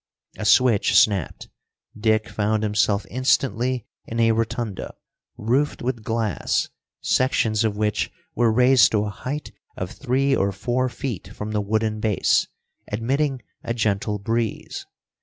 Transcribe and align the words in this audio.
A 0.39 0.45
switch 0.45 0.97
snapped. 0.97 1.47
Dick 1.95 2.27
found 2.27 2.63
himself 2.63 3.05
instantly 3.11 3.85
in 4.07 4.19
a 4.19 4.31
rotunda, 4.31 4.95
roofed 5.37 5.83
with 5.83 6.01
glass, 6.03 6.69
sections 7.01 7.63
of 7.63 7.77
which 7.77 8.11
were 8.33 8.51
raised 8.51 8.93
to 8.93 9.03
a 9.03 9.11
height 9.11 9.51
of 9.77 9.91
three 9.91 10.35
or 10.35 10.51
four 10.51 10.89
feet 10.89 11.27
from 11.27 11.51
the 11.51 11.61
wooden 11.61 11.99
base, 11.99 12.47
admitting 12.87 13.43
a 13.63 13.75
gentle 13.75 14.17
breeze. 14.17 14.87